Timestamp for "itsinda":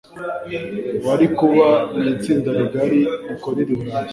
2.13-2.49